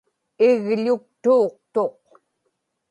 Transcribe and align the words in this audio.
igḷuktuuqtuq 0.49 1.93